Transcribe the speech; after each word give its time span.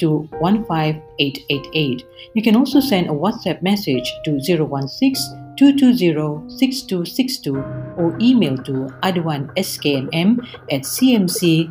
to 0.00 0.28
15888. 0.40 2.04
You 2.34 2.42
can 2.42 2.56
also 2.56 2.80
send 2.80 3.08
a 3.08 3.12
WhatsApp 3.12 3.62
message 3.62 4.12
to 4.24 4.40
016 4.40 5.40
220 5.56 6.48
6262 6.48 7.56
or 7.96 8.16
email 8.20 8.56
to 8.56 8.88
aduanskmm 9.02 10.38
at 10.70 10.82
cmc.gov.my. 10.82 11.70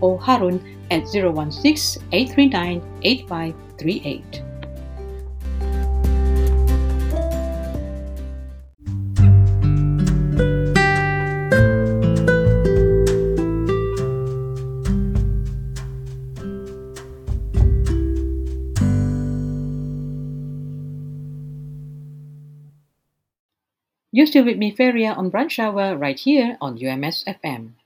or 0.00 0.18
Harun 0.18 0.62
at 0.90 1.08
016 1.08 2.02
839 2.12 2.82
8538. 3.02 4.42
You're 24.18 24.26
still 24.26 24.46
with 24.46 24.58
me, 24.58 24.74
Feria, 24.74 25.12
on 25.12 25.30
Brunch 25.30 25.60
Hour 25.60 25.96
right 25.96 26.18
here 26.18 26.58
on 26.60 26.76
UMS 26.76 27.22
FM. 27.22 27.77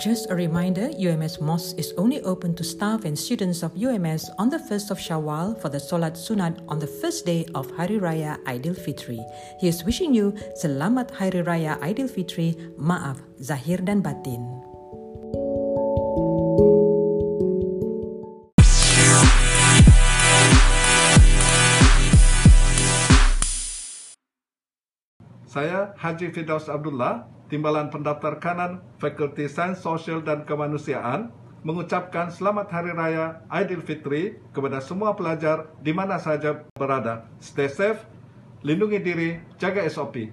Just 0.00 0.30
a 0.30 0.34
reminder, 0.34 0.88
UMS 0.96 1.42
Mosque 1.42 1.76
is 1.76 1.92
only 1.98 2.22
open 2.22 2.54
to 2.54 2.64
staff 2.64 3.04
and 3.04 3.18
students 3.18 3.62
of 3.62 3.76
UMS 3.76 4.30
on 4.38 4.48
the 4.48 4.56
1st 4.56 4.90
of 4.90 4.98
Shawwal 4.98 5.60
for 5.60 5.68
the 5.68 5.76
Solat 5.76 6.16
Sunat 6.16 6.56
on 6.68 6.78
the 6.78 6.86
first 6.86 7.26
day 7.26 7.44
of 7.54 7.70
Hari 7.76 8.00
Raya 8.00 8.42
Aidilfitri. 8.44 9.20
Here's 9.60 9.84
wishing 9.84 10.14
you 10.14 10.32
Selamat 10.56 11.10
Hari 11.10 11.44
Raya 11.44 11.76
Aidilfitri, 11.84 12.56
Maaf 12.80 13.20
Zahir 13.44 13.84
dan 13.84 14.00
Batin. 14.00 14.59
Saya 25.60 25.92
Haji 26.00 26.32
Fidaus 26.32 26.72
Abdullah, 26.72 27.28
Timbalan 27.52 27.92
Pendaftar 27.92 28.40
Kanan 28.40 28.80
Fakulti 28.96 29.44
Sains 29.44 29.76
Sosial 29.84 30.24
dan 30.24 30.48
Kemanusiaan, 30.48 31.28
mengucapkan 31.68 32.32
Selamat 32.32 32.72
Hari 32.72 32.96
Raya 32.96 33.44
Aidilfitri 33.52 34.40
kepada 34.56 34.80
semua 34.80 35.12
pelajar 35.12 35.68
di 35.84 35.92
mana 35.92 36.16
saja 36.16 36.64
berada. 36.72 37.28
Stay 37.44 37.68
safe, 37.68 38.00
lindungi 38.64 39.04
diri, 39.04 39.36
jaga 39.60 39.84
SOP. 39.84 40.32